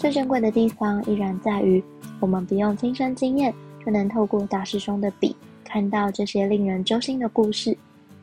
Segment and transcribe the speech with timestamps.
[0.00, 1.84] 最珍贵的地方依然在于，
[2.20, 3.52] 我们不用亲身经验，
[3.84, 7.76] 就能透过大师兄的笔，看到这些令人揪心的故事，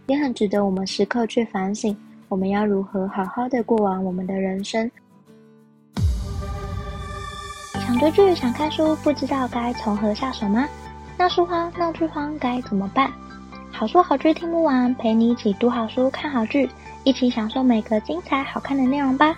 [0.07, 1.95] 也很值得我们时刻去反省，
[2.29, 4.89] 我们要如何好好的过完我们的人生。
[7.85, 10.67] 想追剧、想看书，不知道该从何下手吗？
[11.15, 13.11] 闹书荒、闹剧荒该怎么办？
[13.71, 16.67] 好书好剧听不完，陪你一起读好书、看好剧，
[17.03, 19.37] 一起享受每个精彩好看的内容吧。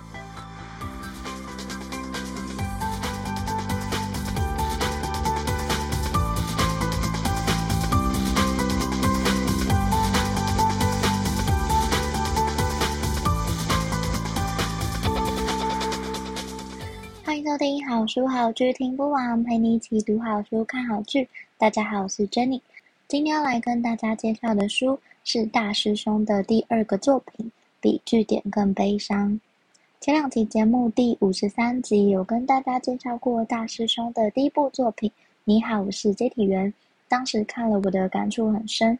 [17.90, 21.28] 好书好剧听不完，陪你一起读好书、看好剧。
[21.58, 22.62] 大家好，我是 Jenny。
[23.08, 27.48] 今天要来跟大家介绍的书是大师兄的第二个作品
[27.82, 29.32] 《比句点更悲伤》。
[30.00, 35.10] 前两期节目第五十三集有跟大家介绍过大师兄的第一部作品
[35.44, 36.72] 《你好，我是接体员》，
[37.08, 39.00] 当时看了我的感触很深，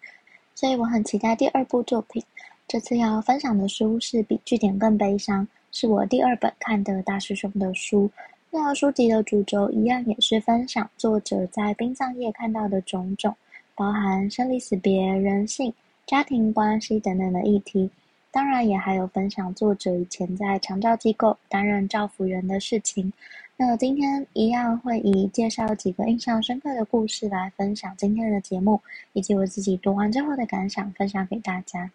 [0.56, 2.24] 所以我很期待第二部作品。
[2.68, 8.10] 这次要分享的书是《比句点更悲伤》，是我第二本看的大师兄的书。
[8.52, 13.36] 那书籍的主轴一样也是分享作者在殡葬业看到的种种。
[13.76, 15.74] 包含生离死别、人性、
[16.06, 17.90] 家庭关系等等的议题，
[18.30, 23.14] 当然也还有分享作者以前在长照机构担任照服员的事情。
[23.56, 28.82] 那今天一样会以介绍几个印象深刻的故事来分享今天的节目，
[29.14, 31.90] 以及我自己读完之后的感想分享给大家。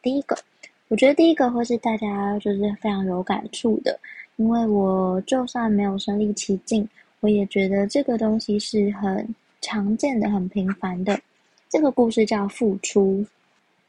[0.00, 0.38] 第一个，
[0.86, 3.98] 我觉得第一个会是大家就是非常有感触的，
[4.40, 6.88] 因为我就算没有身临其境，
[7.20, 9.34] 我也觉得这个东西是很。
[9.62, 11.20] 常见的、很平凡的
[11.68, 13.22] 这个故事叫付出。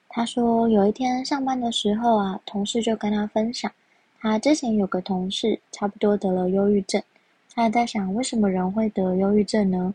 [0.09, 3.71] 他说有一天上班的时候啊，同事就跟他分享，
[4.19, 7.01] 他之前有个同事差不多得了忧郁症。
[7.55, 9.93] 他还在想为什么人会得忧郁症呢？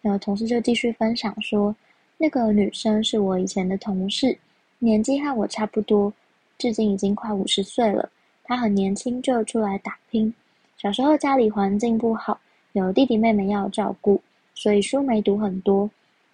[0.00, 1.76] 然后同事就继续分享说，
[2.16, 4.34] 那个女生是我以前的同事，
[4.78, 6.10] 年纪和我差不多，
[6.56, 8.08] 至今已经快五十岁了。
[8.48, 10.32] 他很年轻就出来打拼，
[10.78, 12.40] 小时候家里环境不好，
[12.72, 14.20] 有弟弟妹妹要照顾。
[14.54, 15.88] 所以书没读很多，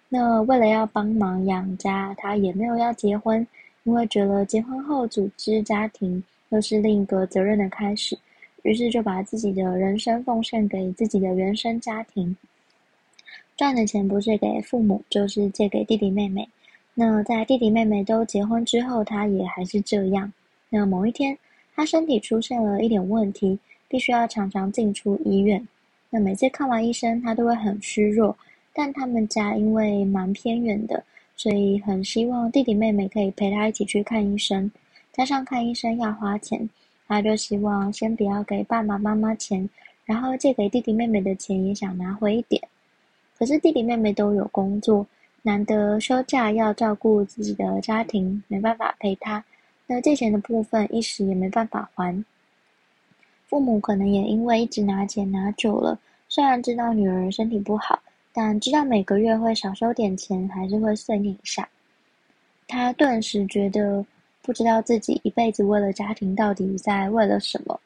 [0.09, 3.45] 那为了要帮忙养家，他也没有要结婚，
[3.83, 8.17] 因为觉得结婚后组织家庭又是另一个责任的开始，
[8.63, 12.35] 于是就把自己的人生奉献给自己的原生家庭，
[13.55, 16.49] 赚的钱不是给父母，就是借给弟弟妹妹。
[16.95, 20.33] 那在弟弟妹妹都结婚之后，他也还是这样。
[20.69, 21.37] 那某一天，
[21.75, 23.59] 他身体出现了一点问题，
[23.89, 25.67] 必须要常常进出医院。
[26.09, 28.35] 那每次看完医生，他都会很虚弱。
[28.73, 31.03] 但他们家因为蛮偏远的，
[31.37, 34.69] 所以很希望弟弟妹妹可以陪他一起去看医生。
[35.13, 36.69] 加上看医生要花钱，
[37.07, 39.69] 他就希望先不要给爸爸妈妈钱，
[40.03, 42.61] 然后借给弟弟妹妹的钱也想拿回一点。
[43.37, 45.07] 可是弟弟妹妹都有工作，
[45.41, 49.43] 难得休假要照顾自己的家庭，没办法陪他。
[49.87, 52.23] 那借钱的部分一时也没办法还。
[53.47, 58.01] 父母可能也因为一直拿钱拿久了，虽然知道女儿身体不好，
[58.33, 61.69] 但知道每个月会少收点钱，还是会碎念一下。
[62.67, 64.03] 他顿时觉得
[64.41, 67.79] 不知道自己一辈子为了家庭到底在为了什么。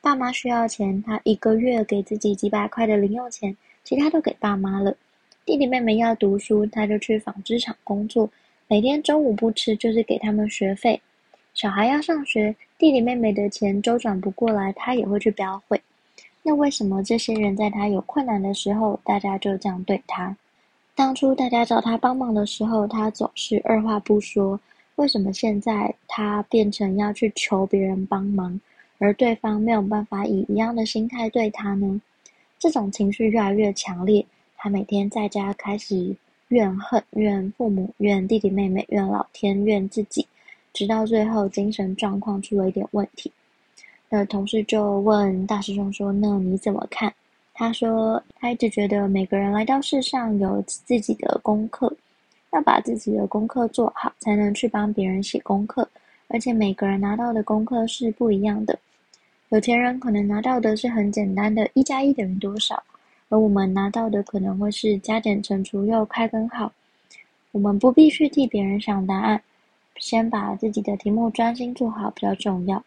[0.00, 4.96] 爸妈需要钱，他一个月给自己几百块的零用钱，其他都给爸妈了。
[5.44, 8.28] 弟弟妹妹要读书，他就去纺织厂工作，
[8.66, 11.00] 每天中午不吃就是给他们学费。
[11.56, 15.80] 小孩要上学，弟弟妹妹的钱周转不过来，他也会去标会。
[16.42, 20.36] 那为什么这些人在他有困难的时候，大家就这样对他？
[20.94, 24.60] 当初大家找他帮忙的时候，他总是二话不说。
[24.96, 28.60] 为什么现在他变成要去求别人帮忙，
[28.98, 31.98] 而对方没有办法以一样的心态对他呢？
[32.58, 34.26] 这种情绪越来越强烈，
[34.58, 36.14] 他每天在家开始
[36.48, 40.26] 怨恨，怨父母，怨弟弟妹妹，怨老天，怨自己。
[40.76, 43.32] 直到最后精神状况出了一点问题，
[44.10, 47.10] 那同事就问大师兄说：“那你怎么看？”
[47.54, 51.90] 他说：“他一直觉得每个人来到世上有自己的功课，
[52.52, 55.88] 要把自己的功课做好，才能去帮别人写功课。
[56.28, 58.78] 而且每个人拿到的功课是不一样的。
[59.48, 62.82] 有钱人可能拿到的是很简单的‘一加一等于多少’，
[63.30, 66.70] 而我们拿到的可能会是加减乘除又开根号。
[67.52, 69.40] 我们不必去替别人想答案。”
[69.98, 72.82] 先把自己的题目专心做好比较重要。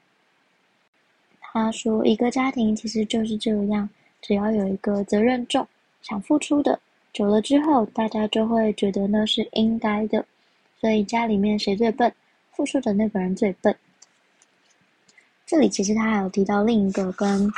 [1.39, 3.89] 他说：“一个家庭其实就是这样，
[4.21, 5.67] 只要有一个责任重、
[6.01, 6.79] 想付出的，
[7.11, 10.23] 久了之后，大家就会觉得那是应该的。
[10.79, 12.13] 所以家里面谁最笨，
[12.51, 13.75] 付出的那个人最笨。”
[15.45, 17.51] 这里其实他还有提到另一个跟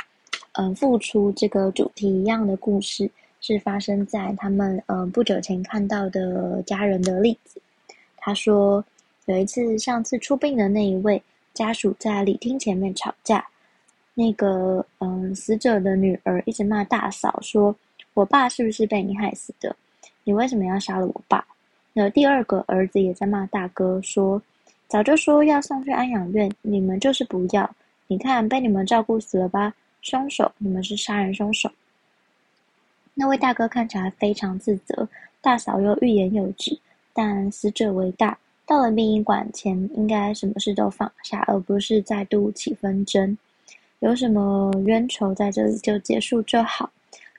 [0.52, 3.10] 嗯付出这个主题一样的故事，
[3.42, 7.60] 是发生在他们嗯不久前看到的家人的例子。
[8.16, 8.82] 他说
[9.26, 11.22] 有一次上次出殡的那一位
[11.54, 13.46] 家属在礼厅前面吵架，
[14.14, 17.74] 那个嗯死者的女儿一直骂大嫂说
[18.14, 19.74] ：“我爸是不是被你害死的？
[20.24, 21.44] 你为什么要杀了我爸？”
[21.94, 24.40] 那第二个儿子也在骂大哥说。
[24.88, 27.74] 早就说要送去安养院，你们就是不要。
[28.08, 29.72] 你看被你们照顾死了吧？
[30.02, 31.70] 凶手，你们是杀人凶手。
[33.14, 35.08] 那位大哥看起来非常自责，
[35.40, 36.78] 大嫂又欲言又止。
[37.14, 43.36] 但死者为大，到了殡仪馆前，应该什么事都放下，而不是再度起纷争。
[44.00, 46.90] 有什么冤仇在这里就结束就好。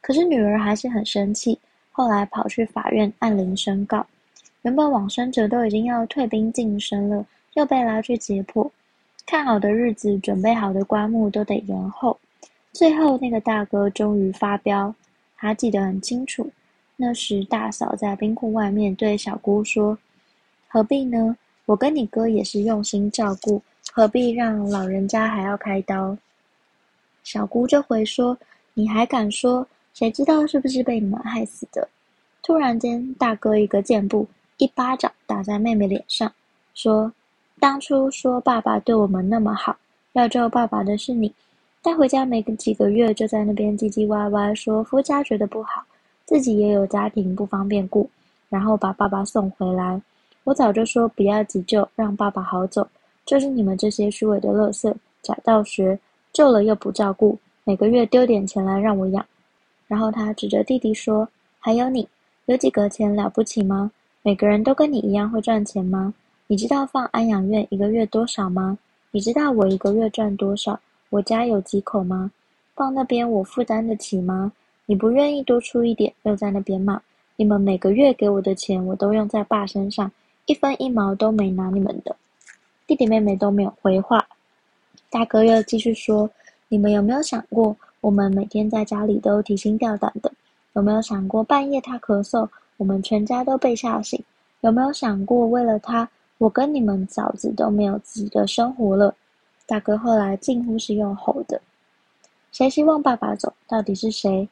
[0.01, 1.59] 可是女儿还是很生气，
[1.91, 4.05] 后来跑去法院按铃申告。
[4.61, 7.25] 原本往生者都已经要退兵晋升了。
[7.55, 8.67] 又被拉去解剖，
[9.27, 12.17] 看好的日子、准备好的棺木都得延后。
[12.71, 14.95] 最后，那个大哥终于发飙，
[15.37, 16.49] 他记得很清楚。
[16.95, 19.95] 那时，大嫂在冰库外面对小姑说
[20.73, 21.37] ：“何必呢？
[21.67, 23.61] 我跟你哥也是用心照顾，
[23.91, 26.17] 何必让老人家还要开刀？”
[27.23, 28.35] 小姑就回说
[28.73, 29.67] ：“你还敢说？
[29.93, 31.87] 谁知道是不是被你们害死的？”
[32.41, 34.27] 突然间，大哥一个箭步，
[34.57, 36.33] 一巴掌打在妹妹脸上，
[36.73, 37.13] 说。
[37.59, 39.77] 当初说爸爸对我们那么好，
[40.13, 41.31] 要救爸爸的是你，
[41.83, 45.85] 带回家没个几个月就在那边唧唧歪歪说夫家觉得不好，
[46.25, 48.09] 自己也有家庭不方便顾，
[48.49, 50.01] 然后把爸爸送回来。
[50.43, 52.87] 我早就说不要急救，让爸爸好走，
[53.25, 55.97] 就是你们这些虚伪的乐色，假道学，
[56.33, 59.25] 救了又不照顾，每个月丢点钱来让我养。
[59.87, 61.27] 然后他指着弟弟说
[61.59, 62.07] ：“还有你，
[62.45, 63.91] 有几个钱了不起吗？
[64.21, 66.13] 每个人都跟你一样会赚钱吗？”
[66.47, 68.77] 你知道放安养院一个月多少吗？
[69.11, 70.79] 你知道我一个月赚多少？
[71.09, 72.31] 我家有几口吗？
[72.75, 74.51] 放那边我负担得起吗？
[74.85, 77.01] 你不愿意多出一点，又在那边骂。
[77.37, 80.11] 你们每个月给我的钱，我都用在爸身上，
[80.45, 82.15] 一分一毛都没拿你们的。
[82.85, 84.25] 弟弟妹妹都没有回话。
[85.09, 86.29] 大哥又继续说：
[86.67, 90.31] 你们有没有想过，我们每天在家里都提心吊胆的？
[90.73, 94.21] 有没有想过半夜他咳嗽，我们全家都被吓醒？
[94.61, 96.09] 有没有想过为了他？
[96.39, 99.15] 我跟你们嫂子都没有自己的生活了。
[99.65, 101.61] 大哥后来近乎是用吼的
[102.51, 103.53] ：“谁希望爸爸走？
[103.65, 104.49] 到底是谁？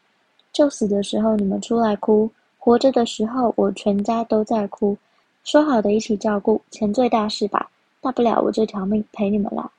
[0.54, 4.96] 就死的时候你们出来哭，活着的时候我全家都在哭。
[5.44, 7.70] 说好的一起照顾，钱最大是吧？
[8.00, 9.72] 大不了我这条命陪你们啦。”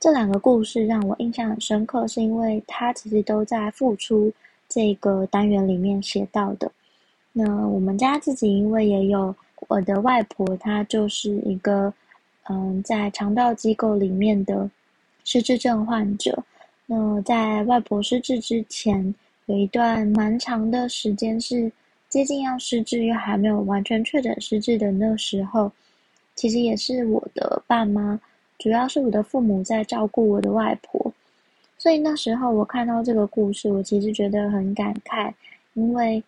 [0.00, 4.32] 这两个故事让我印象很深刻，是因为他其实都在付出
[4.68, 6.70] 这个单元里面写到的。
[7.32, 9.34] 那我们家自己因为也有。
[9.66, 11.92] 我的外婆，她就是一个，
[12.48, 14.70] 嗯，在肠道机构里面的
[15.24, 16.42] 失智症患者。
[16.86, 19.12] 那在外婆失智之前，
[19.46, 21.70] 有一段蛮长的时间是
[22.08, 25.70] 接近要失智又还没有完全确诊失智的那时候，
[26.34, 28.20] 其实也是我的爸妈，
[28.58, 31.12] 主要是我的父母在照顾我的外婆。
[31.76, 35.32] 所以那时候我看到这个故事，我其实觉得很感慨，
[35.74, 36.22] 因为。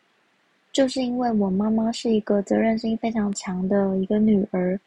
[0.72, 4.78] 就是因为我妈妈是一个责任心非常强的一个女儿，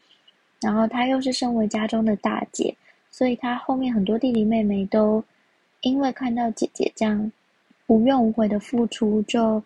[0.62, 2.74] 然后她又是身为家中的大姐，
[3.12, 5.22] 所以她后面很多弟弟妹妹都
[5.82, 7.30] 因为看到姐姐这样
[7.88, 9.62] 无怨无悔的付出，就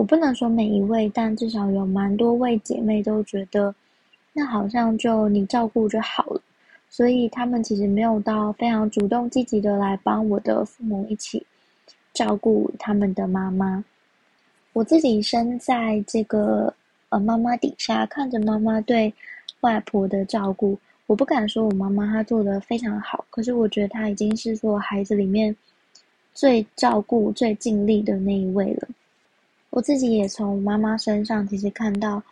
[0.00, 3.74] 我不能说每一位，但至少有蛮多位姐妹都觉得，
[4.32, 6.40] 那好像就你照顾就好了，
[6.88, 11.44] 所以他们其实没有到非常主动积极的来帮我的父母一起
[12.14, 13.84] 照顾他们的妈妈。
[14.72, 16.72] 我自己身在这个
[17.10, 19.12] 呃妈妈底下，看着妈妈对
[19.60, 20.78] 外婆的照顾，
[21.08, 25.54] 我不敢说我妈妈她做得非常好，可是我觉得她已经是做孩子里面
[26.32, 28.88] 最照顾、最尽力的那一位了。
[29.70, 32.22] 我自己也从妈妈身上其实看到，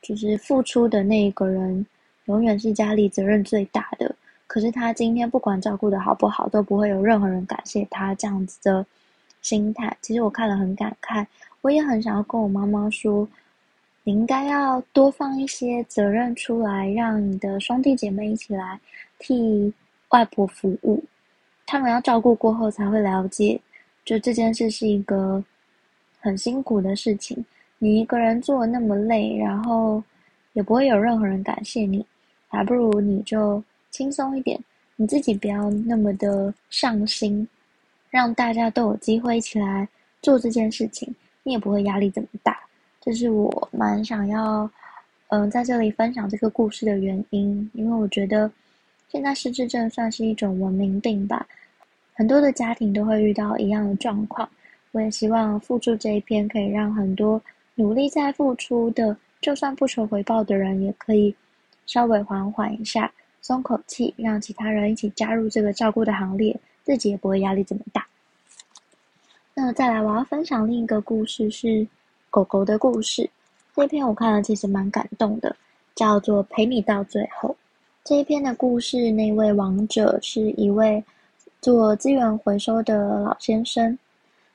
[0.00, 1.84] 就是付出的那一个人，
[2.26, 4.14] 永远是家里责任最大的。
[4.46, 8.84] 可是他今天不管照顾的好不好，都不会有任何人感谢他这样子的
[9.40, 9.96] 心态。
[10.00, 11.26] 其实我看了很感慨。
[11.62, 13.26] 我也很想要跟我妈妈说，
[14.02, 18.78] 你应该要多放一些责任出来，让你的兄弟姐妹一起来
[19.18, 19.72] 替
[20.08, 21.02] 外婆服务。
[21.64, 23.60] 他们要照顾过后才会了解，
[24.04, 25.42] 就这件事是一个
[26.22, 27.44] 很辛苦的事情。
[27.78, 30.02] 你一个人做那么累，然后
[30.52, 32.06] 也不会有任何人感谢你，
[32.48, 34.58] 还不如你就轻松一点，
[34.94, 37.46] 你自己不要那么的上心，
[38.08, 39.88] 让大家都有机会一起来
[40.22, 41.12] 做这件事情。
[41.42, 42.56] 你也不会压力这么大，
[43.00, 44.70] 这是我蛮想要，
[45.30, 47.68] 嗯、在这里分享这个故事的原因。
[47.74, 48.48] 因为我觉得，
[49.08, 51.44] 现在失智症算是一种文明病吧。
[52.14, 54.48] 很多的家庭都会遇到一样的状况。
[54.92, 57.40] 我也希望付出这一篇可以让很多
[57.74, 61.34] 努力在付出的，就算不求回报的人，也可以
[61.86, 68.06] 稍微缓缓一下，松口气，让其他人一起加入这个照顾的行列，自己也不会压力这么大。
[69.54, 71.86] 那再来，我要分享另一个故事，是
[72.28, 73.28] 狗狗的故事。
[73.74, 75.56] 这篇我看了，其实蛮感动的，
[75.94, 77.48] 叫做《陪你到最后》。
[78.04, 81.02] 这一篇的故事，那位亡者是一位
[81.62, 83.98] 做资源回收的老先生。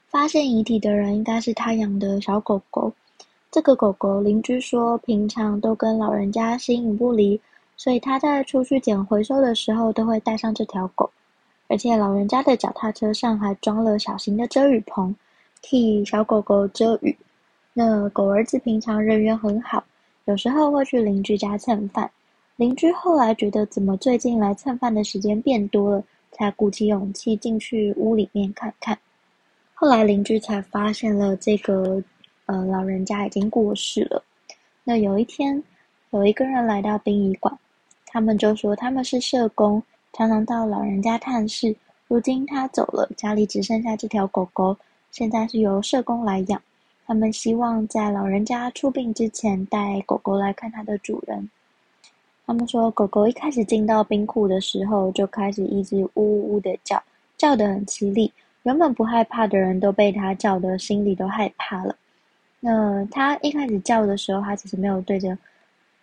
[0.07, 2.91] 发现遗体的人应该是他养的小狗狗。
[3.51, 7.39] 这个狗狗邻居说，平常都跟老人家形影不离，
[7.75, 11.09] 所以他在出去捡回收的时候都会带上这条狗。
[11.67, 15.13] 而且老人家的脚踏车上还装了小型的遮雨棚，
[15.61, 17.15] 替小狗狗遮雨。
[17.73, 19.83] 那狗儿子平常人缘很好，
[20.25, 22.09] 有时候会去邻居家蹭饭。
[22.55, 28.97] 邻居后来觉得，怎么最近来蹭饭的时间变多了，才鼓起勇气进去屋里面看看。
[29.79, 32.01] 后来邻居才发现了这个，
[32.47, 34.23] 呃，老人家已经过世了。
[34.83, 35.63] 那有一天，
[36.09, 37.55] 有一个人来到殡仪馆，
[38.07, 39.79] 他们就说他们是社工，
[40.13, 41.75] 常常到老人家探视。
[42.07, 44.75] 如今他走了，家里只剩下这条狗狗，
[45.11, 46.59] 现在是由社工来养。
[47.05, 51.47] 他们希望在老人家出殡之前带狗狗来看它的主人。
[52.47, 56.99] 他们说，狗狗一开始进到冰库的时候，就开始一直呜呜呜的叫，
[57.37, 58.33] 叫得很凄厉。
[58.67, 61.95] 原本不害怕的人都被它叫的心里都害怕了。
[62.59, 65.29] 那它一开始叫的时候，它其实没有对着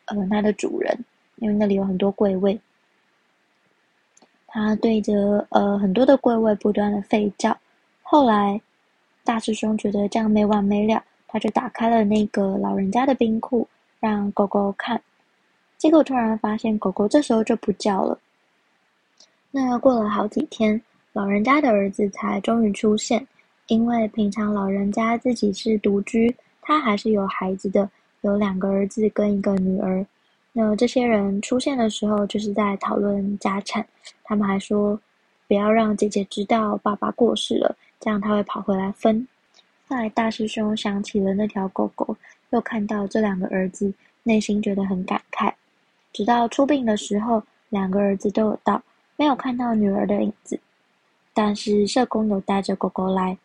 [0.06, 0.98] 呃它的主人，
[1.36, 2.58] 因为那里有很多柜位。
[4.46, 7.54] 它对着呃很多的柜位不断的吠叫。
[8.02, 8.58] 后来
[9.24, 13.68] 大师兄觉得这样没完没了，他就打开了那个老人家的冰库，
[14.00, 14.98] 让狗狗看。
[15.76, 18.18] 结果突然发现，狗狗这时候就不叫了。
[19.50, 20.80] 那过了好几天，
[21.14, 23.26] 老人家的儿子才终于出现。
[23.68, 27.88] 因为平常老人家自己是独居，他还是有孩子的，
[28.20, 30.04] 有两个儿子跟一个女儿。
[30.52, 33.86] 那这些人出现的时候，就是在讨论家产。
[34.22, 35.00] 他们还说，
[35.48, 39.26] 不要让姐姐知道爸爸过世了，这样他会跑回来分。
[39.88, 42.14] 后来大师兄想起了那条狗狗，
[42.50, 43.90] 又看到这两个儿子，
[44.24, 45.50] 内心觉得很感慨。
[46.12, 48.82] 直到出殡的时候，两个儿子都有到，
[49.16, 50.60] 没有看到女儿的影子。
[51.34, 53.36] 但是社工有带着狗狗来，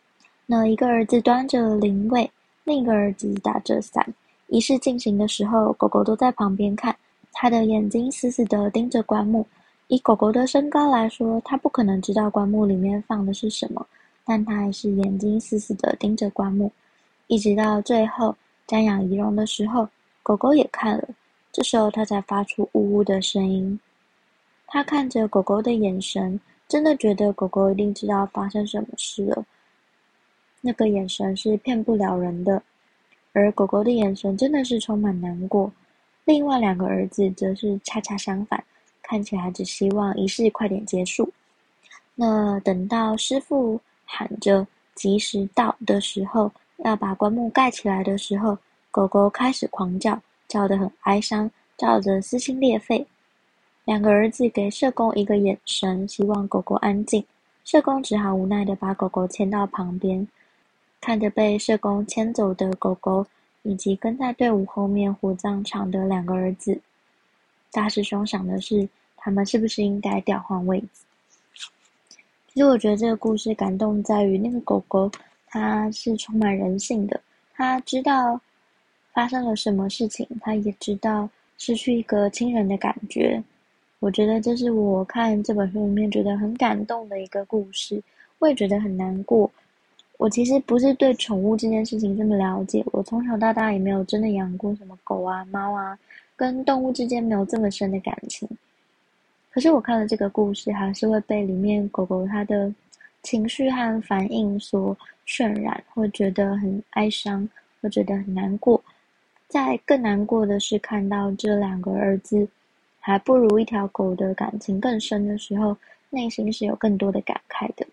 [0.46, 2.30] 那一个儿子端着灵位，
[2.64, 4.14] 另一个儿子打着伞。
[4.48, 6.96] 仪式进行的时候，狗狗都在旁边看，
[7.34, 9.46] 他的眼睛死死地盯着棺木。
[9.88, 13.86] 以狗狗的身高来说，它不可能知道棺木里面放的是什么，
[14.24, 16.72] 但它还是眼睛死死地盯着棺木，
[17.26, 18.36] 一直到最后
[18.68, 19.90] 瞻仰遗容的时候，
[20.22, 21.10] 狗狗也看了。
[21.52, 23.80] 这时候，它才发出呜呜的声音。
[24.68, 26.40] 他看着狗狗的眼神，
[26.70, 29.44] 真的觉得狗狗一定知道发生什么事了。
[30.62, 32.64] 那个眼神是骗不了人的，
[33.34, 35.70] 而狗狗的眼神真的是充满难过。
[36.24, 38.64] 另外两个儿子则是恰恰相反，
[39.02, 41.30] 看起来只希望仪式快点结束。
[42.16, 48.58] 那等到师傅喊着“及时到”的时候，要把棺木盖起来的时候，
[48.92, 50.22] 狗狗开始狂叫。
[50.50, 53.06] 叫得很哀伤，叫得撕心裂肺。
[53.90, 57.26] 两个儿子给社工一个眼神，希望狗狗安静。
[57.66, 60.28] 社工只好无奈地把狗狗牵到旁边，
[61.02, 63.26] 看着被社工牵走的狗狗，
[63.64, 66.80] 以及跟在队伍后面火葬场的两个儿子。
[67.72, 70.88] 大师兄想的是，他们是不是应该调换位置？
[72.54, 75.10] 其实我觉得这个故事感动在于那个狗狗，
[75.48, 77.20] 它是充满人性的，
[77.56, 78.40] 它知道。
[79.12, 81.28] 发生了什么事情，它也知道
[81.58, 83.44] 失去一个亲人的感觉。
[84.00, 88.02] 我觉得这是我看这本书里面觉得很感动的一个故事。
[88.40, 89.52] 我也觉得很难过。
[90.18, 95.98] 我其实不是对宠物这件事情这么了解，我从小到大也没有真的养过什么狗啊、猫啊，
[96.36, 98.48] 跟动物之间没有这么深的感情。
[99.52, 102.74] 可是我看了这个故事，还是会被里面狗狗它的
[103.24, 104.96] 情绪和反应所
[105.28, 107.48] 渲染，会觉得很哀伤，
[107.82, 108.82] 会觉得很难过。
[109.50, 112.48] 在更难过的是，看到这两个儿子
[113.10, 115.76] 还不如一条狗的感情更深的时候，
[116.12, 117.86] 内心是有更多的感慨的。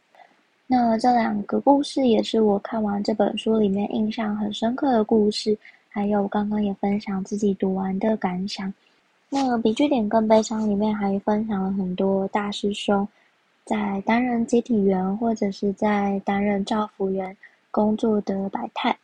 [0.66, 5.56] 那这两个故事也是我看完这本书里面印象很深刻的故事，
[5.88, 8.72] 还有刚刚也分享自己读完的感想。
[9.30, 13.06] 那比据点更悲伤里面还分享了很多大师兄
[13.64, 17.36] 在担任接体员或者是在担任照服员
[17.70, 18.96] 工作的百态。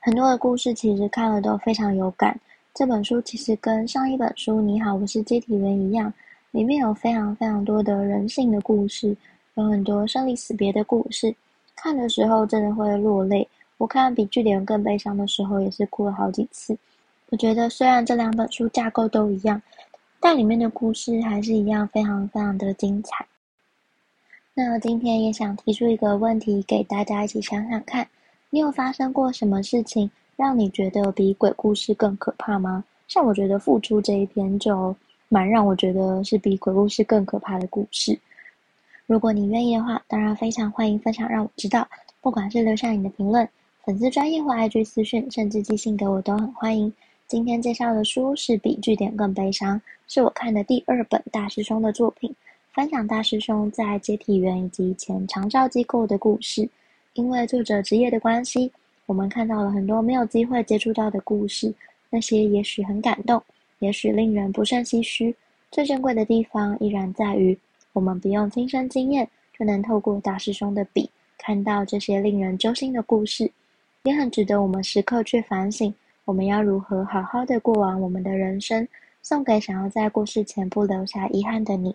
[0.00, 2.38] 很多的故事其实看了都非常有感。
[2.74, 6.12] 这本书其实跟上一本书《你好，我是接体员》一样，
[6.50, 9.16] 里面有非常非常多的人性的故事，
[9.54, 11.32] 有很多生离死别的故事，
[11.76, 13.48] 看的时候真的会落泪。
[13.76, 16.76] 我看《比句点更悲伤》的时候，也是哭了好几次。
[17.28, 19.62] 我觉得虽然这两本书架构都一样，
[20.18, 23.24] 但里面的故事还是一样非常非常的精彩。
[24.52, 28.08] 那今天也想提出一个问题给大家一起想想看：
[28.50, 32.84] 你有发生过什么事情让你觉得比鬼故事更可怕吗？
[33.06, 34.94] 像我觉得《复出》这一篇就
[35.28, 38.18] 蛮让我觉得是比鬼故事更可怕的故事。
[39.06, 41.86] 如果你愿意的话，当然非常欢迎分享，让我知道。
[42.20, 43.46] 不管是留下你的评论、
[43.84, 46.90] 粉丝专业或 IG 私讯，甚至寄信给我，都很欢迎。
[47.26, 52.34] 今天介绍的书是《比句点更悲伤》，是我看的第二本大师兄的作品，
[52.72, 56.68] 分享大师兄在接体员以及前长照机构的故事。
[57.12, 58.72] 因为作者职业的关系，
[59.06, 61.74] 我们看到了很多没有机会接触到的故事，
[62.10, 63.42] 那些也许很感动，
[63.80, 65.34] 也许令人不胜唏嘘。
[65.70, 67.58] 最珍贵的地方依然在于，
[67.92, 73.50] 我们不用亲身经验，就能透过大师兄的笔，看到这些令人揪心的故事，
[74.04, 75.92] 也很值得我们时刻去反省。
[76.24, 78.86] 我们要如何好好的过完我们的人生？
[79.20, 81.94] 送给想要在故事前不留下遗憾的你。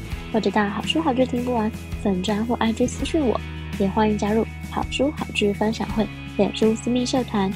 [0.31, 1.71] 或者到好书好剧听不完
[2.01, 3.39] 粉专或 IG 私讯我，
[3.79, 7.51] 也欢迎加入好书好剧分享会脸书私密社团，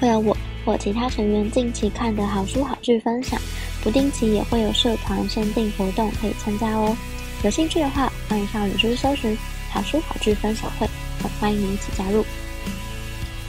[0.00, 0.36] 会有我。
[0.66, 3.40] 或其他成员近期看的好书好剧分享，
[3.82, 6.94] 不定期也会有社团限定活动可以参加哦。
[7.42, 9.34] 有兴趣的话，欢迎上脸书搜寻
[9.72, 10.86] “好书好剧分享会”，
[11.22, 12.22] 很欢迎一起加入。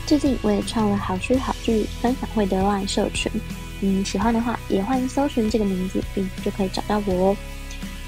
[0.05, 3.29] 最近我也创了好书好剧分享会的 LINE 社群，
[3.81, 7.37] 嗯，喜欢的话也欢迎搜寻这个名字，并就可以找到我哦。